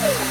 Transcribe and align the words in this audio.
Shoot. 0.00 0.29